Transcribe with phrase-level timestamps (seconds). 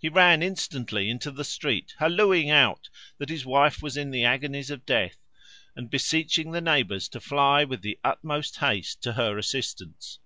[0.00, 2.88] He ran instantly into the street, hallowing out
[3.18, 5.16] that his wife was in the agonies of death,
[5.74, 10.20] and beseeching the neighbours to fly with the utmost haste to her assistance.